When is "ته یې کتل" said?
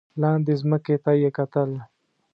1.03-1.71